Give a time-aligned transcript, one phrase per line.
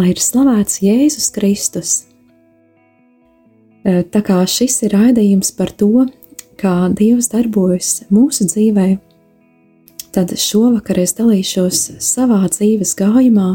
[0.00, 1.92] Lai ir slavēts Jēzus Kristus.
[3.84, 6.06] E, tā kā šis ir raidījums par to,
[6.60, 8.88] kā Dievs darbojas mūsu dzīvē,
[10.14, 13.50] tad šovakar es dalīšos savā dzīves gājumā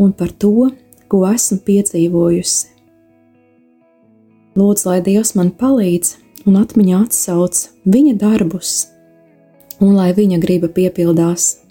[0.00, 0.70] un par to,
[1.08, 2.72] ko esmu piedzīvojusi.
[4.56, 6.16] Lūdzu, lai Dievs man palīdz
[6.48, 8.86] un atmiņā atsauc viņa darbus,
[9.84, 11.65] un lai viņa griba piepildās.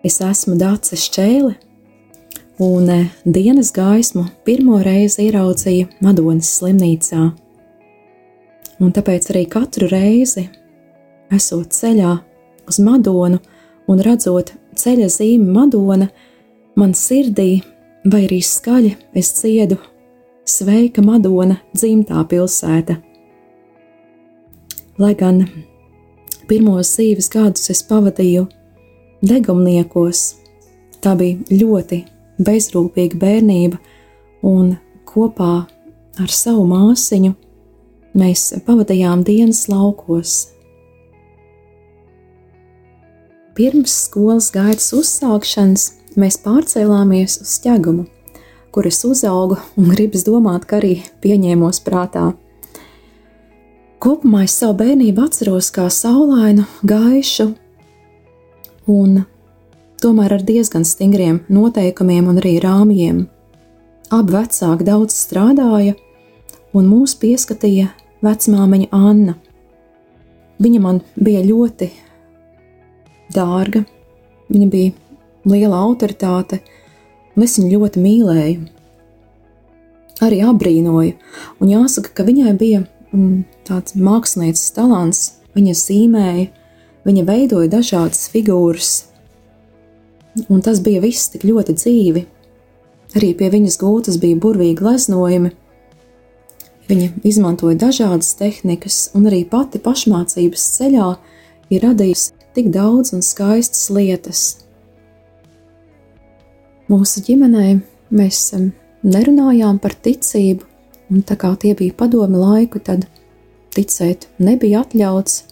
[0.00, 1.52] Es esmu Dācis Čēle,
[2.64, 7.26] un e, dienas gaismu pirmo reizi ieraudzīju Madonas slimnīcā.
[8.80, 10.46] Un tāpēc arī katru reizi,
[11.36, 12.14] esot ceļā
[12.72, 13.42] uz Madonu
[13.92, 16.08] un redzot ceļa zīmi Madona,
[16.80, 17.60] man sirdī
[18.06, 19.76] vai arī skaļi es dziedu
[20.48, 22.96] Sveika Madona dzimtā pilsēta.
[24.96, 25.44] Lai gan
[26.48, 28.46] pirmos dzīves gadus es pavadīju
[29.24, 30.22] degumniekos.
[31.00, 32.02] Tā bija ļoti
[32.40, 33.78] bezrūpīga bērnība,
[34.46, 34.74] un
[35.08, 35.66] kopā
[36.20, 37.34] ar savu māsiņu
[38.20, 40.50] mēs pavadījām dienas laukos.
[43.56, 45.86] Pirms skolas gaitas uzsākšanas
[46.20, 48.06] mēs pārcēlāmies uz ķegumu,
[48.72, 52.30] kur es uzaugu un gribas domāt, ka arī pieņēmos prātā.
[54.00, 57.50] Kopumā es savu bērnību atceros kā saulainu, gaišu,
[58.90, 59.22] un
[60.02, 63.24] tomēr ar diezgan stingriem noteikumiem un arī rāmjiem.
[64.10, 65.94] Abi vecāki daudz strādāja,
[66.74, 67.90] un mūs pieskatīja
[68.24, 69.36] vecmāmiņa Anna.
[70.60, 71.88] Viņa man bija ļoti
[73.34, 73.84] dārga,
[74.50, 74.92] viņa bija
[75.48, 76.60] liela autoritāte,
[77.36, 78.68] un es viņu ļoti mīlēju.
[80.20, 81.14] Arī apbrīnoju,
[81.62, 82.82] un jāsaka, ka viņai bija
[83.14, 85.22] mm, tāds mākslinieces talants,
[85.56, 86.50] viņa zīmēja,
[87.10, 88.90] Viņa veidoja dažādas figūras,
[90.46, 92.20] un tas bija viss tik ļoti dzīvi.
[93.18, 95.50] Arī pie viņas gultas bija burvīgi gleznojumi.
[96.86, 101.08] Viņa izmantoja dažādas tehnikas, un arī pati pašmācības ceļā
[101.74, 104.46] ir radījusi tik daudz un skaistas lietas.
[106.86, 107.72] Mūsu ģimenē
[108.14, 108.44] mēs
[109.02, 110.62] nerunājām par ticību,
[111.10, 113.10] un tā kā tie bija padomi laiku, tad
[113.74, 115.49] ticēt nebija atļauts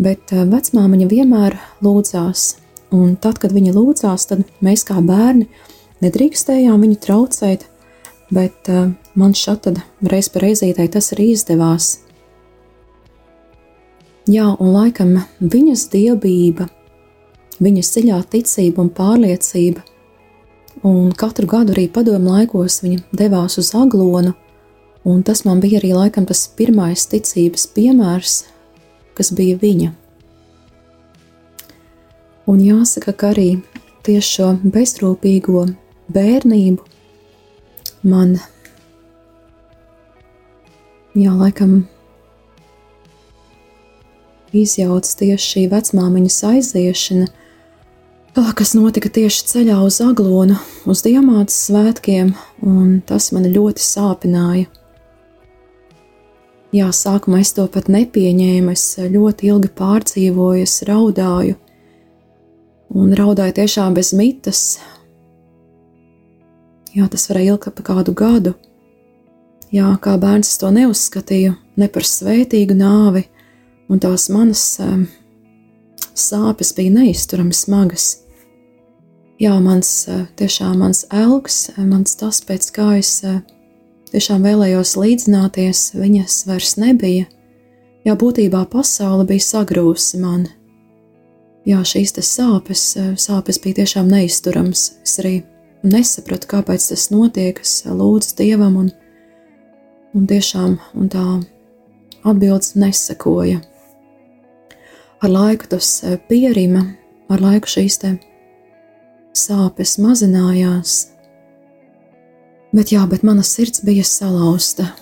[0.00, 2.54] bet eh, vecmāmiņa vienmēr lūdzās.
[2.90, 5.46] Un tad, kad viņa lūdzās, tad mēs kā bērni
[6.02, 7.68] nedrīkstējām viņu traucēt,
[8.34, 12.00] bet uh, man tad reiz pa reizītei tas arī izdevās.
[14.30, 16.66] Jā, un laikam viņas dievbijība,
[17.62, 19.82] viņas dziļā ticība un pārliecība,
[20.82, 24.34] un katru gadu arī padomu laikos viņa devās uz aglonu,
[25.04, 28.44] un tas man bija arī laikam tas pirmais ticības piemērs,
[29.20, 29.92] kas bija viņa.
[32.48, 33.50] Un jāsaka, ka arī
[34.06, 35.66] tieši šo bezrūpīgo
[36.10, 36.86] bērnību
[38.08, 38.38] man,
[41.12, 41.82] jā, laikam,
[44.56, 47.28] izjauc tieši šī vecmāmiņas aiziešana,
[48.56, 50.56] kas notika tieši ceļā uz Aglonu,
[50.88, 52.32] uz Diamātas svētkiem,
[52.64, 54.79] un tas man ļoti sāpināja.
[56.70, 61.56] Jā, sākumā es to pat nepieņēmu, es ļoti ilgi pārdzīvoju, es raudāju,
[62.94, 64.78] un raudāju tiešām bez mitas.
[66.94, 68.54] Jā, tas varēja ilgt ap kādu gadu.
[69.74, 73.24] Jā, kā bērns to neuzskatīju ne par svētīgu nāvi,
[73.90, 75.04] un tās manas um,
[76.14, 78.12] sāpes bija neizturami smagas.
[79.42, 83.40] Jā, mans uh, tiešām mans elks, mans tas, pēc kā es uh,
[84.12, 87.26] tiešām vēlējos līdzināties, viņas vairs nebija.
[88.06, 90.48] Jā, būtībā pasaule bija sagrūsi man.
[91.68, 92.84] Jā, šīs sāpes,
[93.20, 94.86] sāpes bija tiešām neizturams.
[95.04, 95.42] Es arī
[95.84, 97.60] nesapratu, kāpēc tas notiek.
[97.60, 98.90] Es lūdzu Dievam, un,
[100.16, 101.26] un tiešām un tā
[102.24, 103.60] atbildes nesakoja.
[105.20, 106.86] Ar laiku tas pierima,
[107.28, 108.00] ar laiku šīs
[109.36, 111.10] sāpes mazinājās,
[112.70, 114.92] Bet jā, bet mana sirds bija salauzta.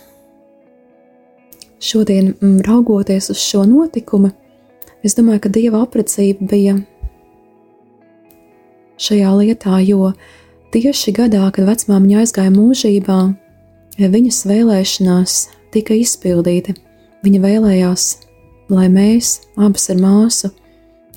[1.80, 4.30] Šodien, mm, raugoties uz šo notikumu,
[5.04, 6.78] es domāju, ka dieva apredzība bija
[8.98, 10.12] šajā lietā, jo
[10.74, 13.18] tieši gadā, kad vecmāmiņa aizgāja mūžībā,
[13.98, 15.36] viņas vēlēšanās
[15.74, 16.74] tika izpildīti.
[17.22, 18.08] Viņa vēlējās,
[18.70, 20.50] lai mēs, abas ar māsu,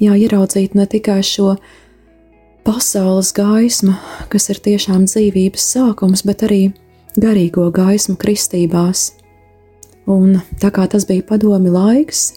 [0.01, 1.55] jā, ieraudzītu ne tikai šo
[2.65, 3.95] pasaules gaismu,
[4.29, 6.61] kas ir tiešām dzīvības sākums, bet arī
[7.17, 9.11] garīgo gaismu kristībās.
[10.09, 12.31] Un tā kā tas bija padomi laiks,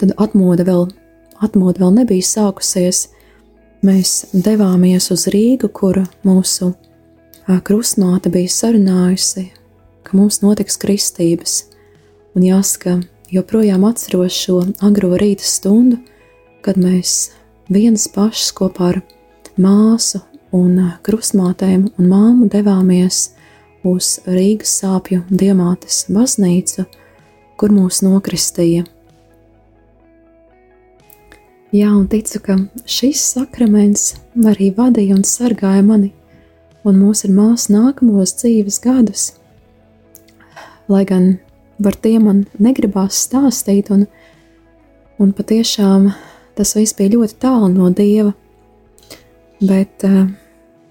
[0.00, 0.88] tad atmoda vēl,
[1.44, 3.08] atmoda vēl nebija sākusies.
[3.86, 6.72] Mēs devāmies uz Rīgu, kur mūsu
[7.64, 9.46] krustmāte bija sarunājusi,
[10.02, 11.60] ka mums notiks kristības.
[12.36, 12.98] Un jāsaka,
[13.30, 16.00] joprojām atceros šo agro rīta stundu,
[16.62, 17.30] kad mēs
[17.72, 19.00] viens pašs kopā ar
[19.60, 20.20] māsu
[20.54, 23.28] un krustmātēm un māmu devāmies
[23.86, 26.86] uz Rīgas sāpju diamātes baznīcu,
[27.58, 28.86] kur mūs nokristīja.
[31.68, 32.54] Jā, un ticu, ka
[32.88, 34.14] šis sakraments
[34.48, 36.14] arī vadīja un sargāja mani
[36.88, 39.26] un mūs ar māsu nākamos dzīves gadus.
[40.88, 41.34] Lai gan
[41.82, 44.06] par tiem man negribās stāstīt, un,
[45.20, 46.08] un patiešām
[46.58, 48.34] tas viss bija ļoti tālu no dieva,
[49.62, 50.26] bet uh,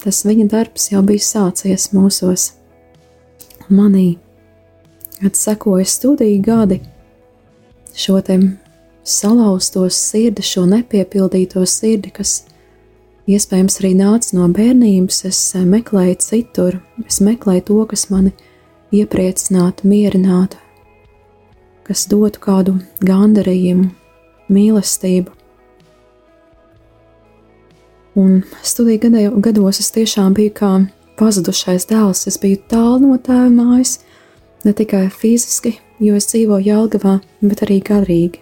[0.04, 2.52] tas viņa darbs jau bija sācies mūsos,
[3.69, 4.16] manī.
[5.18, 6.81] Kad sekoja studiju gadi,
[7.98, 8.38] šo te
[9.08, 12.44] salauztos sirdi, šo nepiepildīto sirdi, kas
[13.28, 18.31] Iespējams, arī nāca no bērnības, es eh, meklēju citur, es meklēju to, kas mani
[18.96, 20.56] iepriecinātu, mierinātu,
[21.90, 23.90] kas dotu kādu gandarījumu,
[24.48, 25.37] mīlestību.
[28.18, 29.12] Un studiju
[29.46, 30.72] gados es tiešām biju kā
[31.19, 32.25] pazudušais dēls.
[32.30, 34.00] Es biju tālu no tēva mājas,
[34.66, 38.42] ne tikai fiziski, jo es dzīvoju Jālgavā, bet arī garīgi.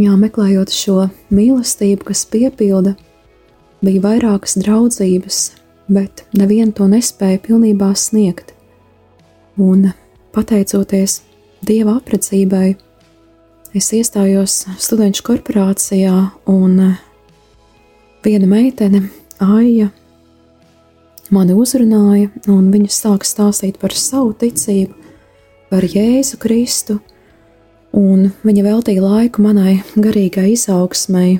[0.00, 2.94] Jā, meklējot šo mīlestību, kas piepilda,
[3.84, 5.40] bija vairākas draudzības,
[5.92, 8.54] bet neviena to nespēja pilnībā sniegt.
[9.60, 9.90] Un
[10.32, 11.20] pateicoties
[11.60, 12.78] Dieva apredzībai,
[13.74, 16.14] es iestājos studentu korporācijā,
[16.50, 16.78] un
[18.24, 19.06] viena meitene,
[19.40, 19.88] Aija,
[21.32, 24.92] mani uzrunāja, un viņa sāka stāstīt par savu ticību,
[25.70, 26.98] par Jēzu Kristu
[27.96, 31.38] un viņa veltīja laiku manai garīgai izaugsmai.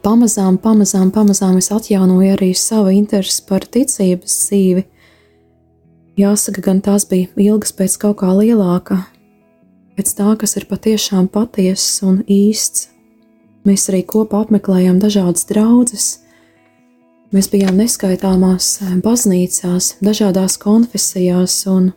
[0.00, 4.86] Pamazām, pamazām, pamazām es atjaunoju arī savu interesi par ticības dzīvi.
[6.20, 9.02] Jāsaka, gan tās bija ilgas pēc kaut kā lielāka,
[10.00, 12.88] pēc tā, kas ir patiešām patiesas un īsts.
[13.68, 16.06] Mēs arī kopā apmeklējām dažādas draudzes.
[17.34, 21.90] Mēs bijām neskaitāmās baznīcās, dažādās konfesijās, un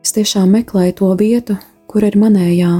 [0.00, 2.72] es tiešām meklēju to vietu, kur ir manējā.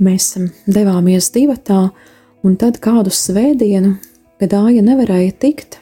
[0.00, 0.32] Mēs
[0.64, 1.90] devāmies divatā,
[2.40, 3.98] un tad kādu svētdienu,
[4.40, 5.76] kad Āja nevarēja tikt,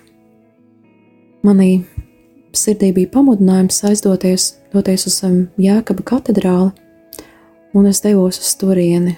[1.46, 1.84] manī
[2.58, 5.18] sirdī bija pamudinājums aizdoties doties uz
[5.58, 6.72] Jēkaba katedrāli,
[7.74, 9.16] un es devos uz turieni.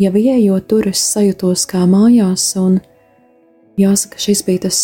[0.00, 2.78] Jau ieejot tur, es sajūtos kā mājās, un
[3.76, 4.78] jāsaka, šis bija tas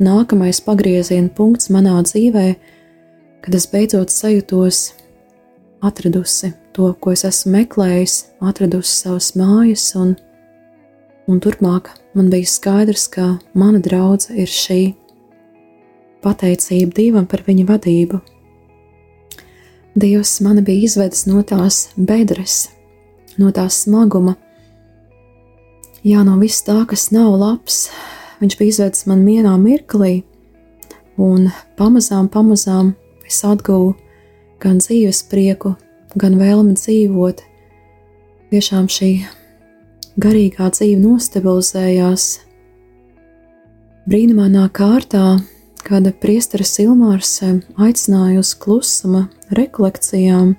[0.00, 2.56] nākamais pagrieziena punkts manā dzīvēm
[3.42, 4.92] kad es beidzot sajūtos
[5.82, 10.14] atradusi to, ko es esmu meklējis, atradusi savas mājas, un,
[11.26, 13.26] un turpmāk man bija skaidrs, ka
[13.58, 14.80] mana draudzene ir šī
[16.22, 18.20] pateicība Dievam par viņa vadību.
[19.98, 22.70] Dievs mani bija izvedis no tās bedres,
[23.36, 24.36] no tās smaguma,
[26.00, 27.88] jā, no viss tā, kas nav labs.
[28.40, 30.22] Viņš bija izvedis man vienā mirklī,
[31.20, 32.94] un pamazām, pamazām
[33.28, 33.92] es atguvu
[34.62, 35.76] gan dzīves prieku,
[36.18, 37.44] gan vēlmi dzīvot.
[38.52, 39.12] Tiešām šī
[40.20, 42.26] garīgā dzīve nostabilizējās
[44.08, 45.38] brīnumainā kārtā,
[45.82, 47.40] kad priesteris Ilmārs
[47.76, 50.54] aicināja uz klusuma rekolekcijām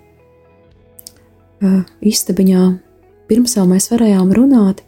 [2.04, 2.64] istabiņā.
[3.30, 4.84] Pirms jau mēs varējām runāt,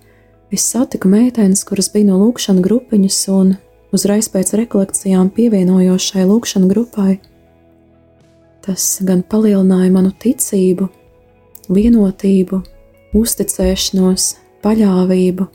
[0.53, 3.55] es satiku meitenes, kuras bija no lūkšanas grupiņas, un
[3.95, 7.17] uzreiz pēc rekolekcijām pievienojos šai lūkšanas grupai.
[8.65, 10.89] Tas gan palielināja manu ticību,
[11.69, 12.61] vienotību,
[13.15, 14.27] uzticēšanos,
[14.65, 15.47] paļāvību.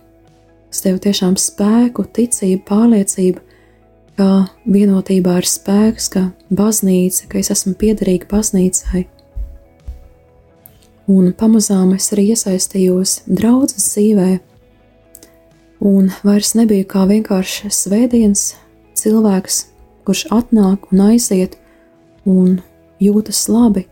[0.70, 3.42] Tas deva tiešām spēku, ticību, pārliecību,
[4.20, 9.06] ka vienotībā ir spēks, ka baznīca, ka es esmu piederīga baznīcai.
[11.08, 14.34] Un pamazām es arī iesaistījos draudzes dzīvē,
[15.88, 18.44] un vairs nebiju kā vienkārši svētdienas
[19.00, 19.62] cilvēks,
[20.04, 21.56] kurš atnāk un aiziet,
[22.28, 22.58] un
[23.00, 23.86] jūtas labi,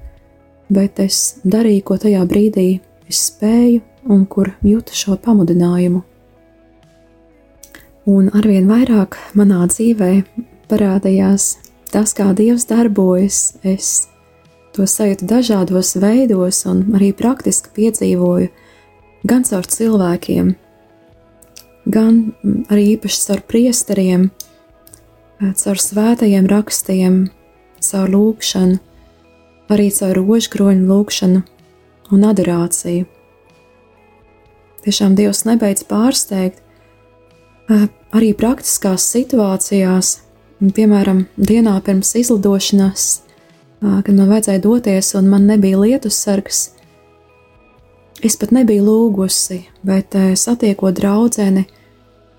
[0.69, 2.69] bet es darīju, ko tajā brīdī
[3.09, 3.81] es spēju
[4.13, 6.05] un kur jūtu šo pamudinājumu.
[8.09, 10.13] Un arvien vairāk manā dzīvē
[10.71, 11.59] parādījās
[11.93, 13.59] tas, kā Dievs darbojas.
[13.61, 14.09] Es
[14.73, 18.49] to sajūtu dažādos veidos un arī praktiski piedzīvoju
[19.29, 20.55] gan caur cilvēkiem,
[21.93, 22.21] gan
[22.73, 24.29] arī īpaši caur priesteriem,
[25.43, 27.19] caur svētajiem rakstiem,
[27.85, 28.79] caur lūkšanu,
[29.69, 31.43] arī caur rožkroņu lūkšanu
[32.17, 33.05] un adorāciju.
[34.87, 36.63] Tiešām Dievs nebeidz pārsteigt
[37.69, 40.15] arī praktiskās situācijās,
[40.75, 43.07] piemēram, dienā pirms izlidošanas,
[43.81, 46.71] kad man vajadzēja doties un man nebija lietus sargs.
[48.25, 51.65] Es pat nebiju lūgusi, bet satiekot draugu,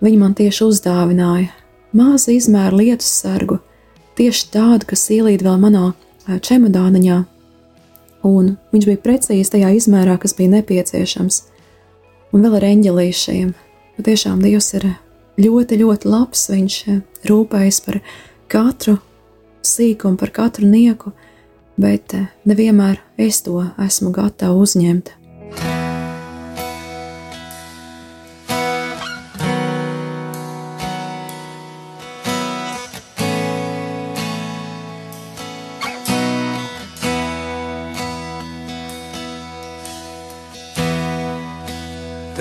[0.04, 1.54] viņa man tieši uzdāvināja
[1.96, 3.60] mazu izmēru lietus sargu,
[4.20, 5.94] tieši tādu, kas ielīd vēl manā
[6.28, 7.20] čemodāniņā,
[8.28, 11.44] un viņš bija precīzi tajā izmērā, kas bija nepieciešams,
[12.34, 13.54] un vēl ar eņģelīšiem.
[14.00, 14.92] Patiešām Dievs ir
[15.40, 16.80] ļoti, ļoti labs, viņš
[17.30, 18.00] rūpējas par
[18.52, 18.98] katru
[19.66, 21.14] sīkumu, par katru nieku,
[21.80, 22.16] bet
[22.50, 25.16] nevienmēr es to esmu gatava uzņemt.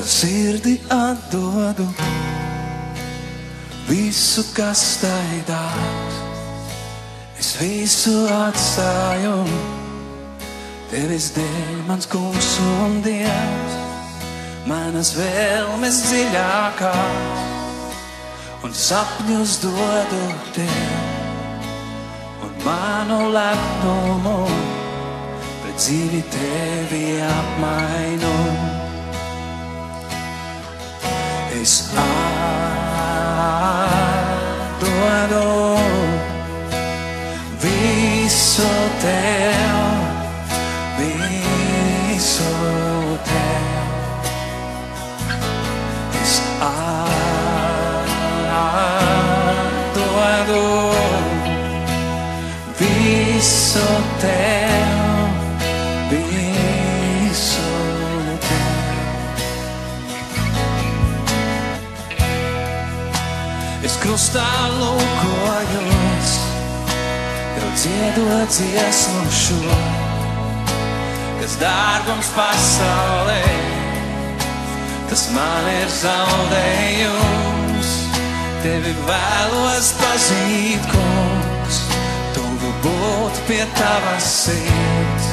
[0.09, 1.85] sirdi atdodu
[3.88, 6.21] visu, kas tai dāvāts.
[7.38, 9.35] Es visu atstāju,
[10.90, 13.76] tevis dēļ, mans kungs un dievs,
[14.68, 17.47] manas vēlmes dziļākās
[18.66, 20.25] un sapņus dodu
[20.57, 24.40] tev un manu lepnumu
[25.62, 28.35] pret dzīvi tevi apmainu
[31.59, 31.80] es
[35.29, 35.77] atdodu
[37.61, 39.77] visu tev,
[40.99, 42.55] visu
[43.29, 43.85] tev.
[46.23, 46.35] Es
[49.81, 50.65] atdodu
[52.79, 53.89] visu
[54.21, 54.58] tev.
[64.19, 66.31] Krustā lūkojos,
[67.55, 69.77] tev dziedot dziesmu šo,
[71.39, 73.45] kas dārgums pasaulē,
[75.07, 77.93] tas man ir zaudējums.
[78.65, 81.79] Tevi vēlos pazīt, kungs,
[82.35, 85.31] tuvu būt pie tavas sirds,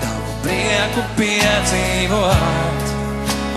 [0.00, 2.96] tavu prieku piedzīvot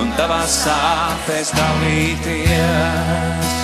[0.03, 3.60] un tavās sāpēs dalīties.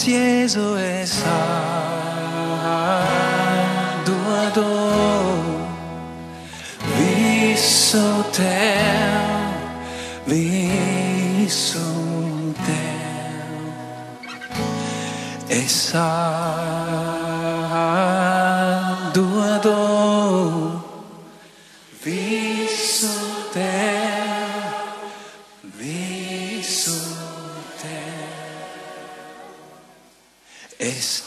[0.00, 1.90] Mans Jēzu es atdodu
[4.54, 4.64] dodu
[6.96, 9.54] visu tev,
[10.26, 11.90] visu
[12.64, 13.00] tev.
[30.80, 31.24] Es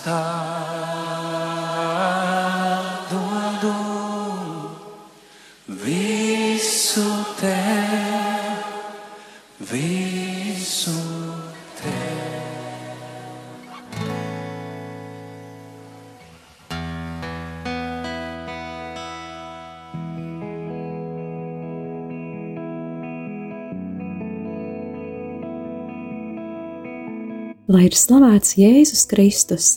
[27.73, 29.67] Lai ir slavēts Jēzus Kristus,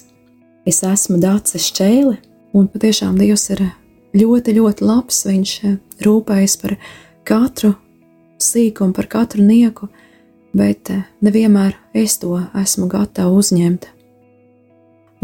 [0.69, 2.19] es esmu Dācis Čēle,
[2.53, 3.62] un patiešām Dievs ir
[4.12, 5.23] ļoti, ļoti labs.
[5.25, 5.53] Viņš
[6.05, 6.75] rūpējas par
[7.25, 7.73] katru
[8.37, 9.88] sīkumu, par katru nieku,
[10.53, 10.93] bet
[11.25, 13.88] nevienmēr es to esmu gatava uzņemt.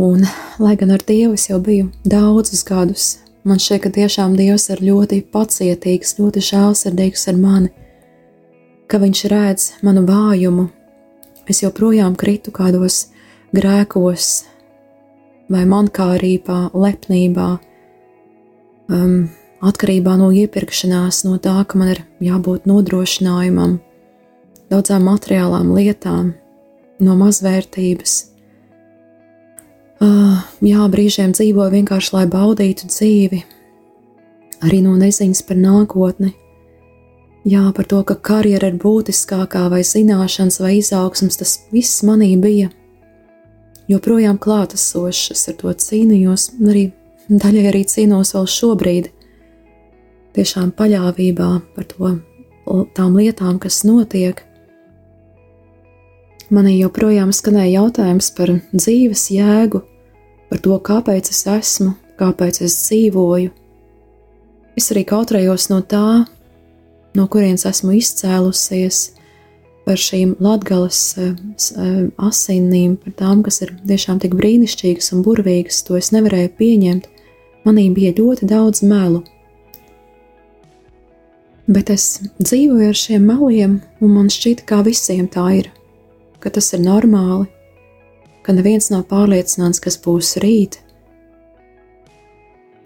[0.00, 0.25] Un,
[0.57, 4.81] lai gan ar Dievu es jau biju daudzus gadus, man šķiet, ka tiešām Dievs ir
[4.81, 7.75] ļoti pacietīgs, ļoti žēlsirdīgs ar mani,
[8.88, 10.71] ka Viņš redz manu vājumu,
[11.51, 13.07] es joprojām kritu kādos
[13.57, 14.31] grēkos,
[15.53, 17.49] vai mankārībā, lepnībā,
[18.93, 19.17] um,
[19.63, 23.79] atkarībā no iepirkšanās, no tā, ka man ir jābūt nodrošinājumam,
[24.73, 26.35] daudzām materiālām lietām,
[27.03, 28.19] no mazvērtības.
[30.03, 33.43] Uh, jā, brīžiem dzīvoju vienkārši, lai baudītu dzīvi,
[34.67, 36.33] arī no neziņas par nākotni.
[37.43, 42.69] Jā, par to, ka karjera ir būtiskākā, vai zināšanas, vai izaugsmas, tas viss manī bija
[43.91, 45.33] joprojām klātesošs.
[45.35, 46.85] Es ar to cīnījos, un arī
[47.26, 49.09] daļai arī cīnos vēl šobrīd.
[50.39, 52.13] Tiešām paļāvībā par to,
[52.97, 54.45] tām lietām, kas notiek.
[56.52, 59.83] Manī joprojām skanēja jautājums par dzīves jēgu,
[60.52, 63.50] par to, kāpēc es esmu, kāpēc es dzīvoju.
[64.78, 66.23] Es arī kautrējos no tā,
[67.19, 69.03] no kurienes esmu izcēlusies,
[69.87, 75.83] par šīm latgales eh, eh, asinīm, par tām, kas ir tiešām tik brīnišķīgas un burvīgas,
[75.87, 77.09] to es nevarēju pieņemt.
[77.67, 79.23] Manī bija ļoti daudz melu.
[81.71, 85.69] Bet es dzīvoju ar šiem meliem, un man šķita, ka visiem tā ir,
[86.43, 87.47] ka tas ir normāli,
[88.43, 90.81] ka neviens nav pārliecināts, kas būs rīt,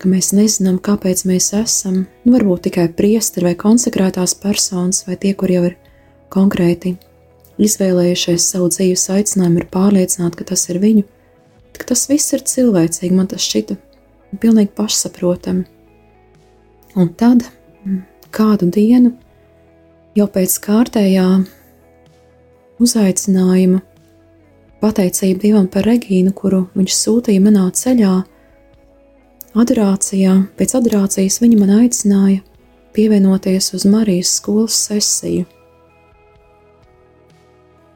[0.01, 5.33] ka mēs nezinām, kāpēc mēs esam, nu, varbūt tikai priesteri vai konsekrētās personas, vai tie,
[5.39, 5.77] kur jau ir
[6.33, 6.97] konkrēti
[7.63, 11.07] izvēlējušies savu dzīves aicinājumu, ir pārliecināti, ka tas ir viņu,
[11.79, 13.79] ka tas viss ir cilvēcīgi, man tas šķita
[14.43, 15.65] pilnīgi pašsaprotami.
[16.97, 17.45] Un tad
[17.85, 19.13] mm, kādu dienu,
[20.17, 21.27] jau pēc kārtējā
[22.81, 23.83] uzaicinājuma,
[24.81, 28.15] pateicība Dievam par Regīnu, kuru viņš sūtīja manā ceļā,
[29.57, 32.43] Adorācijā, pēc adorācijas viņa man aicināja
[32.93, 35.47] pievienoties uz Marijas skolas sesiju.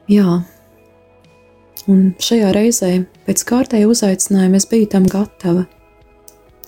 [0.08, 0.38] Jā,
[1.84, 2.90] un šajā reizē
[3.26, 5.66] pēc kārtēja uzaicinājuma es biju tam gatava.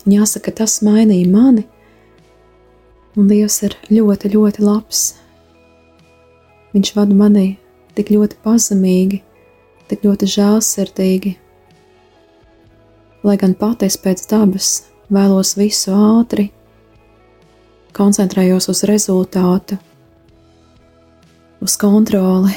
[0.04, 1.64] Un jāsaka, tas mainīja mani,
[3.16, 5.06] un Dievs ir ļoti, ļoti labs.
[6.76, 7.46] Viņš vada mani
[7.96, 9.22] tik ļoti pazemīgi,
[9.88, 11.38] tik ļoti žēlsirdīgi,
[13.22, 14.70] lai gan pati es pēc dabas
[15.12, 16.48] vēlos visu ātri,
[17.96, 19.78] koncentrējos uz rezultātu,
[21.62, 22.54] uz kontroli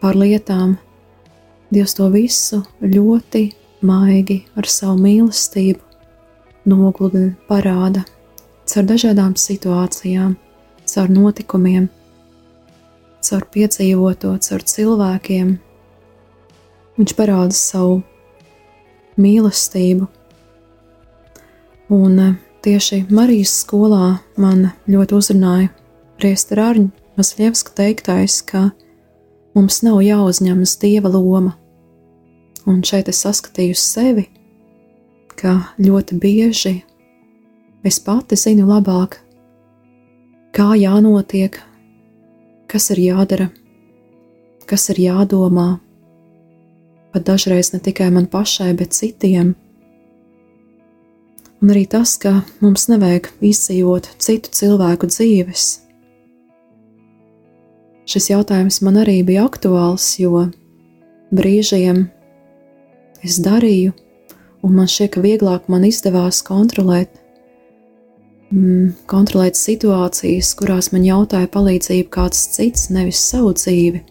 [0.00, 0.78] pār lietām.
[1.74, 3.48] Dievs to visu ļoti
[3.84, 8.04] maigi ar savu mīlestību nogludina, parāda
[8.70, 10.36] caur dažādām situācijām,
[10.88, 11.88] caur notikumiem,
[13.24, 15.54] caur piedzīvoto, caur cilvēkiem.
[16.94, 18.02] Viņš parāda savu
[19.20, 20.06] mīlestību.
[21.94, 25.70] Un eh, tieši Marijas skolā man ļoti uzrunāja
[26.18, 28.70] Priestera Arņa Masļevska teiktais, ka
[29.54, 31.54] mums nav jāuzņemas dieva loma.
[32.66, 34.24] Un šeit es saskatīju sevi,
[35.38, 36.74] ka ļoti bieži
[37.84, 39.18] es pati zinu labāk,
[40.56, 41.60] kā jānotiek,
[42.70, 43.50] kas ir jādara,
[44.66, 45.68] kas ir jādomā,
[47.14, 49.54] pat dažreiz ne tikai man pašai, bet citiem.
[51.62, 55.68] Un arī tas, ka mums nevajag izdzīvot citu cilvēku dzīves.
[58.04, 60.50] Šis jautājums man arī bija aktuāls, jo
[61.32, 62.08] brīžiem
[63.24, 63.94] es darīju
[64.64, 67.12] un man šķiet, ka vieglāk man izdevās kontrolēt,
[68.52, 74.04] mm, kontrolēt situācijas, kurās man jautāja palīdzību kāds cits, nevis savu dzīvi.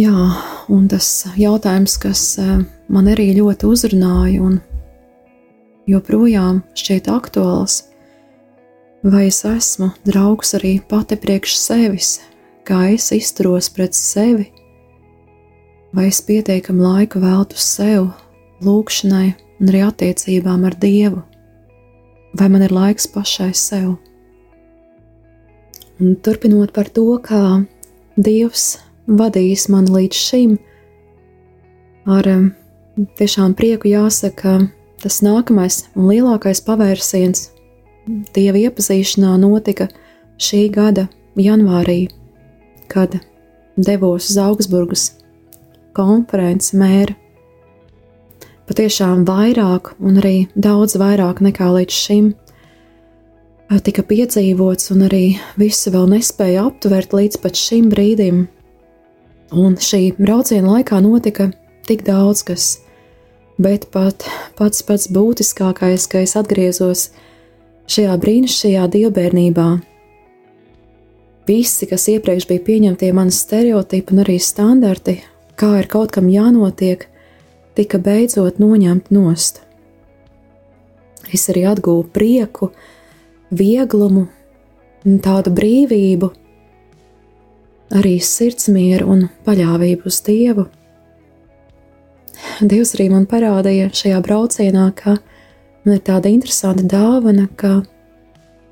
[0.00, 0.16] Jā,
[0.70, 4.54] un tas jautājums, kas eh, man arī ļoti uzrunāja un
[5.90, 7.74] joprojām šķiet aktuāls,
[9.02, 12.10] vai es esmu draugs arī pati priekš sevis,
[12.64, 14.46] kā es izturos pret sevi,
[15.92, 18.12] vai es pietiekami laiku veltu sev,
[18.64, 21.24] lūgšanai un arī attiecībām ar Dievu,
[22.40, 23.96] vai man ir laiks pašai sev.
[26.00, 27.66] Un turpinot par to, kā
[28.16, 28.78] Dievs
[29.10, 30.54] vadījis mani līdz šim,
[32.10, 32.28] ar
[33.18, 34.58] tiešām prieku jāsaka,
[35.02, 37.50] tas nākamais un lielākais pavērsiens
[38.34, 39.86] Dieva iepazīšanā notika
[40.40, 41.04] šī gada
[41.38, 42.08] janvārī
[42.90, 43.18] kad
[43.76, 45.04] devos uz Augsburgas
[45.94, 47.14] konferenci mēra.
[48.70, 52.30] Patiešām vairāk, un arī daudz vairāk nekā līdz šim,
[53.86, 55.24] tika piedzīvots, un arī
[55.58, 58.44] visu vēl nespēja aptvert līdz šim brīdim.
[59.50, 61.50] Un šī brauciena laikā notika
[61.88, 62.70] tik daudz kas,
[63.58, 64.26] bet pat
[64.58, 67.08] pats pats būtiskākais, ka es atgriezos
[67.90, 69.70] šajā brīnišķīgajā dievbijībā,
[71.50, 75.16] Visi, kas iepriekš bija pieņemtie mani stereotipi un arī standarti,
[75.58, 77.08] kā ir kaut kam jānotiek,
[77.74, 79.58] tika beidzot noņemt nost.
[81.34, 82.70] Es arī atguvu prieku,
[83.50, 84.28] vieglumu,
[85.26, 86.30] tādu brīvību,
[87.94, 90.66] arī sirdsmieru un paļāvību uz Dievu.
[92.60, 95.16] Dievs arī man parādīja šajā braucienā, ka
[95.84, 97.80] man ir tāda interesanta dāvana, ka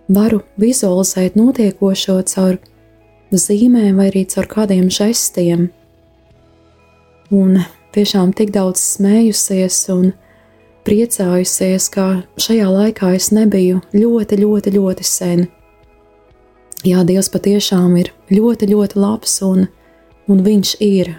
[0.09, 2.59] varu vizualizēt notiekošo caur
[3.33, 5.69] zīmēm vai arī caur kādiem žestiem.
[7.35, 7.61] Un
[7.93, 10.13] tiešām tik daudz smējusies un
[10.89, 12.07] priecājusies, ka
[12.41, 15.49] šajā laikā es nebiju ļoti, ļoti, ļoti sen.
[16.87, 19.67] Jā, Dievs patiešām ir ļoti, ļoti labs un,
[20.31, 21.17] un Viņš ir.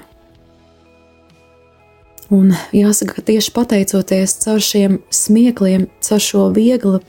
[2.29, 6.99] Un jāsaka, ka tieši pateicoties caur šiem smiekliem, caur šo vieglu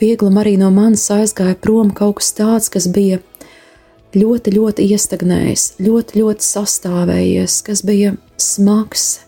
[0.00, 3.20] vieglam arī no manis aizgāja prom kaut kas tāds, kas bija
[4.16, 9.20] ļoti, ļoti iestagnējis, ļoti, ļoti sastāvējies, kas bija smags,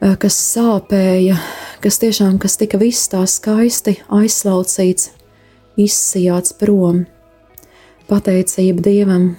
[0.00, 1.38] eh, kas sāpēja,
[1.84, 5.10] kas tiešām kas tika viss tā skaisti aizslaucīts,
[5.76, 7.06] izsijāts prom.
[8.04, 9.30] Pateicība Dievam!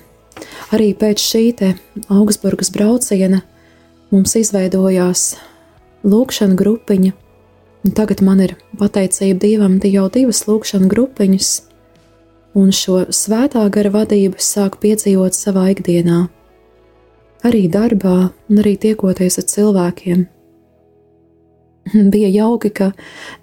[0.73, 1.43] Arī pēc šī
[2.09, 3.43] Augsburgas brauciena
[4.09, 5.35] mums izveidojās
[6.01, 7.11] lūkšana grupiņa,
[7.93, 11.49] tagad man ir pateicība Dievam jau divas lūkšana grupiņas,
[12.57, 16.23] un šo svētā gara vadību sāku piedzīvot savā ikdienā,
[17.45, 20.25] arī darbā, un arī tiekoties ar cilvēkiem.
[22.13, 22.89] Bija jauki, ka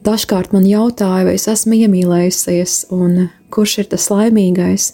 [0.03, 4.91] dažkārt man jautāja, vai es esmu iemīlējusies, un kurš ir tas laimīgais.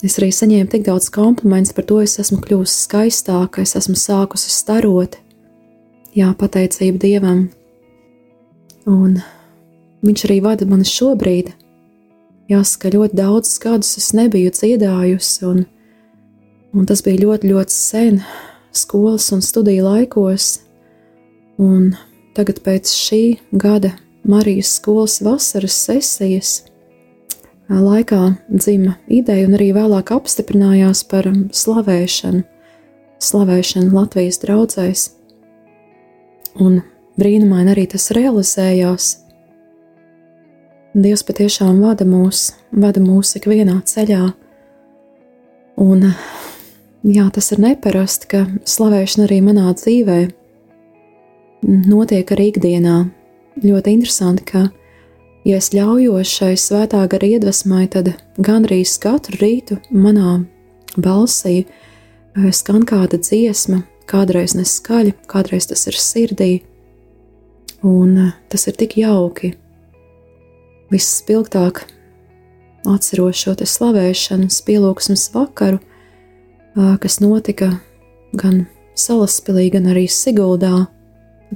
[0.00, 4.48] Es arī saņēmu tik daudz komplimentus par to, es esmu kļuvusi skaistāka, es esmu sākusi
[4.52, 5.18] starot.
[6.16, 7.42] Jā, pateicība Dievam!
[8.88, 9.18] Un
[10.06, 11.52] viņš arī vada mani šobrīd.
[12.50, 15.60] Jāsaka, ļoti daudzus gadus es nebiju dziedājusi, un,
[16.74, 18.22] un tas bija ļoti, ļoti sen
[18.74, 20.48] skolas un studiju laikos.
[21.60, 21.92] Un
[22.34, 23.92] tagad, pēc šī gada
[24.24, 26.56] Marijas skolas vasaras sesijas,
[27.70, 32.42] laikā dzima ideja un arī vēlāk apstiprinājās par slavēšanu,
[33.22, 35.04] slavēšanu Latvijas draugzēs.
[36.58, 36.80] Un
[37.20, 39.10] brīnumaini arī tas realizējās.
[40.98, 44.24] Dievs patiešām vada mūs, vada mūs ikvienā ceļā.
[45.80, 46.08] Un
[47.06, 50.18] jā, tas ir neparasti, ka slavēšana arī manā dzīvē
[51.62, 52.98] notiek arī ikdienā.
[53.60, 54.66] Ļoti interesanti, ka,
[55.44, 60.40] ja es ļaujos šai svētā gara iedvesmai, tad gandrīz katru rītu manā
[60.96, 66.52] balsī eh, skan kāda dziesma, kādreiz neskaļa, kādreiz tas ir sirdī,
[67.82, 69.54] Un eh, tas ir tik jauki.
[70.92, 71.84] Visspilgtāk
[72.90, 75.78] atceros šo te slavēšanas pielūgsmes vakaru,
[76.74, 77.70] kas notika
[78.36, 78.64] gan
[78.98, 80.88] Salaspilī, gan arī Siguldā.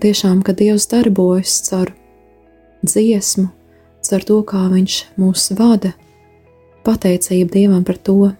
[0.01, 1.91] Tiešām, kad Dievs darbojas caur
[2.87, 3.49] dziesmu,
[4.07, 5.95] caur to, kā Viņš mūs vada,
[6.87, 8.33] pateicība Dievam par to.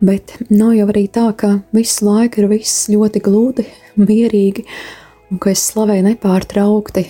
[0.00, 3.66] Bet nav jau arī tā, ka visu laiku ir viss ļoti gludi,
[4.00, 4.64] mierīgi,
[5.30, 7.04] un ka es slavēju nepārtraukti.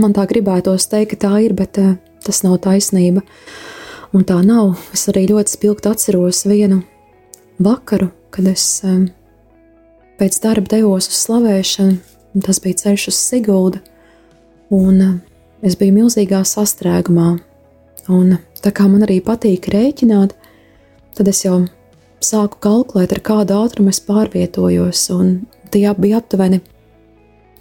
[0.00, 3.20] Man tā gribētos teikt, ka tā ir, bet uh, tas nav taisnība.
[4.16, 4.78] Un tā nav.
[4.96, 6.80] Es arī ļoti spilgti atceros vienu
[7.60, 9.08] vakaru, kad es um,
[10.20, 11.96] pēc darba devos uz slavēšanu,
[12.36, 13.80] un tas bija ceļš uz Siguldu,
[14.74, 15.16] un eh,
[15.62, 17.36] es biju milzīgā sastrēgumā.
[18.12, 20.36] Un tā kā man arī patīk rēķināt,
[21.16, 21.64] tad es jau
[22.22, 25.34] sāku kalkulēt, ar kādu ātrumu es pārvietojos, un
[25.74, 26.60] tie bija aptuveni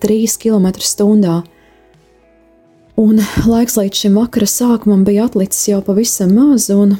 [0.03, 1.41] 3 km/h.
[2.95, 3.19] Un
[3.51, 6.95] laiks līdz šim vakara sākumam bija atlicis jau pavisam maz, un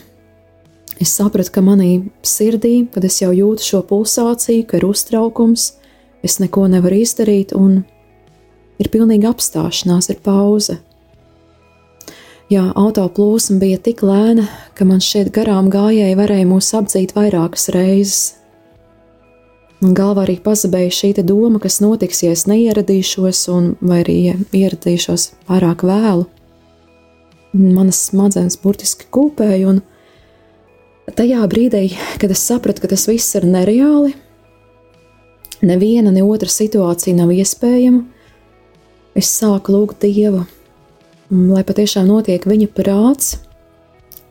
[0.99, 5.73] es sapratu, ka manī sirdī, kad es jau jūtu šo pulsāciju, ka ir uztraukums,
[6.25, 7.85] es neko nevaru izdarīt, un
[8.81, 10.79] ir pilnīga apstāšanās, ir pauze.
[12.51, 14.45] Jā, autoplūsma bija tik lēna,
[14.77, 18.35] ka man šķiet garām gājēji varēja mūs apdzīt vairākas reizes.
[19.81, 24.37] Man galvā arī pazudīja šī doma, kas notiks, ja es neieradīšos, un vai arī ja
[24.53, 26.27] ieradīšos pārāk vēlu.
[27.55, 29.81] Manas smadzenes burtiski kūpēja, un
[31.17, 31.87] tajā brīdī,
[32.21, 34.13] kad es sapratu, ka tas viss ir nereāli,
[35.65, 38.14] neviena ne otra situācija nav iespējama,
[39.15, 40.43] es sāku lūgt Dievu,
[41.31, 43.37] lai patiešām notiek viņa prāts,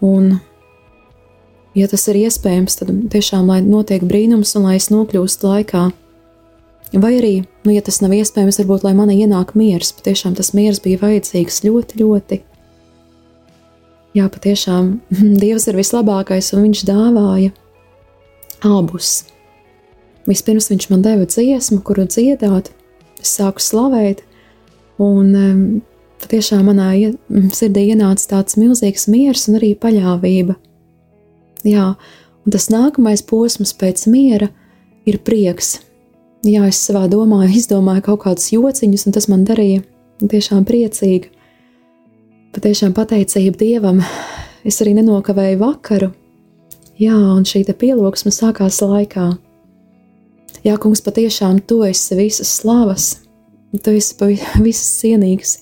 [0.05, 0.38] un
[1.75, 5.85] ja tas ir iespējams, tad tiešām lai notiek brīnums un lai es nokļūstu laikā.
[6.94, 10.79] Vai arī, nu, ja tas nav iespējams, varbūt lai man ienāk miers, patiešām tas miers
[10.85, 12.38] bija vajadzīgs ļoti, ļoti.
[14.14, 14.92] Jā, patiešām
[15.42, 17.51] Dievs ir vislabākais, un Viņš dāvāja
[18.62, 19.25] abus.
[20.29, 22.70] Vispirms Viņš man deva dziesmu, kuru dziedāt,
[23.18, 24.23] es sāku slavēt,
[25.02, 25.83] un
[26.22, 26.90] patiešām manā
[27.54, 30.57] sirdī ienāca tāds milzīgs miers un arī paļāvība.
[31.64, 31.94] Jā,
[32.44, 34.50] un tas nākamais posms pēc miera
[35.09, 35.78] ir prieks.
[36.44, 39.85] Jā, es savā domā izdomāju kaut kādus jociņus, un tas man darīja
[40.24, 41.33] tiešām priecīgi.
[42.54, 44.04] Patiešām pateicība Dievam.
[44.64, 46.12] Es arī nenokavēju vakaru.
[47.00, 49.33] Jā, un šī pielūgsme sākās laikā.
[50.64, 53.23] Jā, kungs, patiešām tu esi visas slavas,
[53.82, 54.14] tu esi
[54.62, 55.58] visas cienīgas.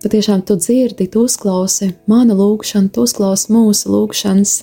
[0.00, 4.54] Patiešām tu dzirdi, tu uzklausi manu lūgšanu, tu uzklausi mūsu lūgšanas.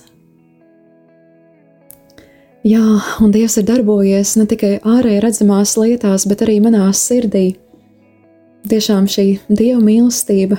[2.68, 2.84] Jā,
[3.22, 7.52] un Dievs ir darbojies ne tikai ārēji redzamās lietās, bet arī manā sirdī.
[8.68, 10.58] Tiešām šī Dieva mīlestība,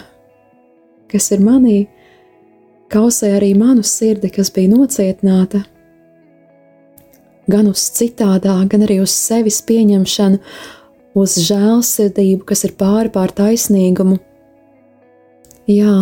[1.10, 1.80] kas ir manī,
[2.88, 5.64] kausē arī manu sirdi, kas bija nocietināta,
[7.50, 10.38] gan uz citādā, gan arī uz sevis pieņemšanu,
[11.18, 14.18] uz žēlsirdību, kas ir pāri pār taisnīgumu.
[15.68, 15.94] Jā,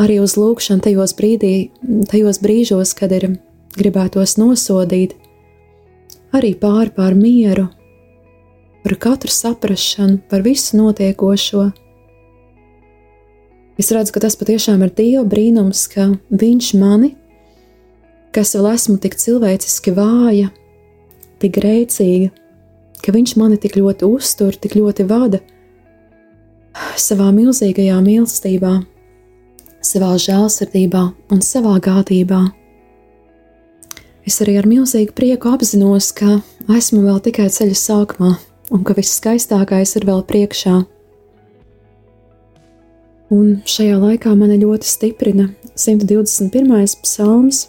[0.00, 1.70] arī uz lūgšanu tajos, brīdī,
[2.10, 3.30] tajos brīžos, kad ir
[3.76, 5.16] gribētos nosodīt,
[6.36, 7.68] arī pāri pār mieru,
[8.84, 11.70] par katru saprāšanu, par visu notiekošo.
[13.76, 17.12] Es redzu, ka tas patiešām ir Dieva brīnums, ka Viņš mani,
[18.32, 20.48] kas vēl esmu tik cilvēciski vāja,
[21.40, 22.32] tik grēcīga,
[23.02, 25.40] ka Viņš mani tik ļoti uztur, tik ļoti vada
[27.00, 28.72] savā milzīgajā mīlestībā,
[29.84, 32.42] savā žēlsirdībā un savā gādībā.
[34.26, 36.40] Es arī ar milzīgu prieku apzinos, ka
[36.76, 38.32] esmu vēl tikai ceļa sākumā
[38.74, 40.80] un ka viss skaistākais ir vēl priekšā.
[43.36, 46.98] Un šajā laikā mani ļoti stiprina 121.
[47.02, 47.66] psalms,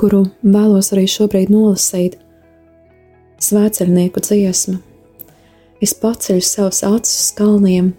[0.00, 2.18] kuru vēlos arī šobrīd nolasīt.
[3.42, 4.78] Svētceļnieku dziesma.
[5.82, 7.92] Es paceļu savus acis uz kalniem,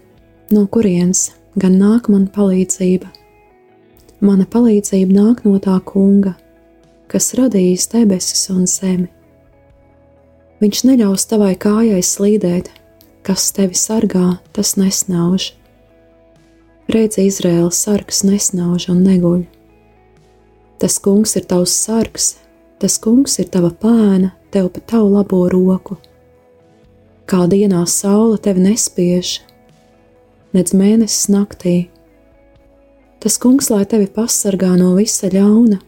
[0.50, 3.12] no kurienes gan nāk mana palīdzība.
[4.20, 6.34] Mana palīdzība nāk no tā kunga
[7.08, 9.08] kas radījis debesis un zemi.
[10.58, 12.70] Viņš neļaus tavai kājai slīdēt,
[13.26, 15.52] kas tevi sargā, tas nesnauž.
[16.88, 19.44] Redzi, Izraēlas sargs nesnauž un neguļ.
[20.80, 22.32] Tas kungs ir tavs sargs,
[22.80, 25.98] tas kungs ir tava pēna, tev pa tavu labo roku.
[27.28, 29.40] Kā dienā saule tevi nespiež,
[30.56, 31.76] nedz mēnesis naktī.
[33.18, 35.82] Tas kungs lai tevi pasargā no visa ļauna,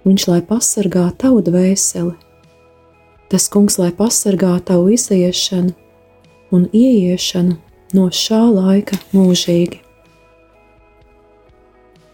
[0.00, 2.14] Viņš lai pasargā tavu dvēseli,
[3.28, 5.74] tas kungs lai pasargā tavu iziešanu
[6.56, 7.58] un ieiešanu
[7.92, 9.82] no šā laika mūžīgi.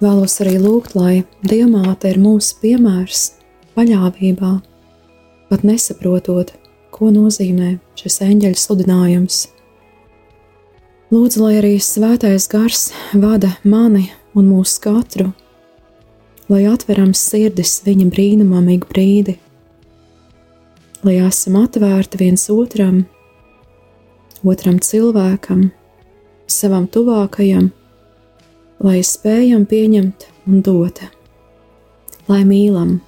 [0.02, 3.28] Vēlos arī lūgt, lai Dievmāte ir mūsu piemērs
[3.76, 4.52] paļāvībā,
[5.50, 6.52] pat nesaprotot,
[6.90, 9.40] ko nozīmē šis eņģeļa sludinājums.
[11.14, 15.30] Lūdzu, lai arī svētais gars vada mani un mūsu katru
[16.48, 19.36] lai atveram sirdis viņa brīnumam ik brīdi,
[21.06, 23.02] lai esam atvērti viens otram,
[24.46, 25.68] otram cilvēkam,
[26.46, 27.70] savam tuvākajam,
[28.86, 31.02] lai spējam pieņemt un dot,
[32.30, 33.00] lai mīlam.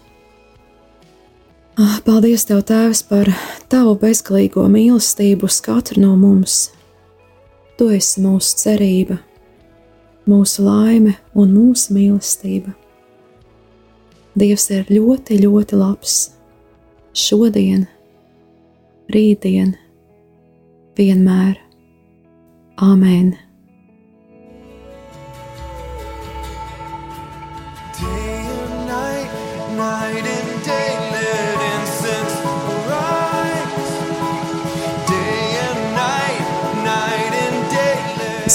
[1.79, 3.29] Ah, Paldies, Tev, Tēvs, par
[3.71, 6.73] Tavu bezgalīgo mīlestību uz katru no mums.
[7.79, 9.21] Tu esi mūsu cerība,
[10.27, 12.75] mūsu laime un mūsu mīlestība.
[14.35, 16.19] Dievs ir ļoti, ļoti labs.
[17.15, 17.87] Šodien,
[19.15, 19.77] rītdien,
[20.99, 21.61] vienmēr.
[22.75, 23.37] Āmen!